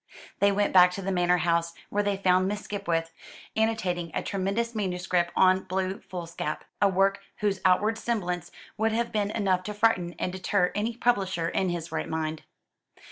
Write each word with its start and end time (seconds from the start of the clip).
They 0.39 0.51
went 0.51 0.73
back 0.73 0.89
to 0.93 1.03
the 1.03 1.11
manor 1.11 1.37
house, 1.37 1.73
where 1.91 2.01
they 2.01 2.17
found 2.17 2.47
Miss 2.47 2.63
Skipwith 2.63 3.11
annotating 3.55 4.09
a 4.15 4.23
tremendous 4.23 4.73
manuscript 4.73 5.31
on 5.35 5.65
blue 5.65 5.99
foolscap, 5.99 6.65
a 6.81 6.89
work 6.89 7.19
whose 7.41 7.61
outward 7.65 7.99
semblance 7.99 8.49
would 8.79 8.93
have 8.93 9.11
been 9.11 9.29
enough 9.29 9.61
to 9.65 9.75
frighten 9.75 10.15
and 10.17 10.31
deter 10.33 10.71
any 10.73 10.97
publisher 10.97 11.49
in 11.49 11.69
his 11.69 11.91
right 11.91 12.09
mind. 12.09 12.41